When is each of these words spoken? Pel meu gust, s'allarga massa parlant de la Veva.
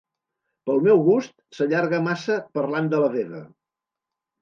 Pel 0.69 0.81
meu 0.87 1.03
gust, 1.09 1.35
s'allarga 1.59 2.01
massa 2.09 2.41
parlant 2.59 2.93
de 2.97 3.07
la 3.07 3.15
Veva. 3.19 3.47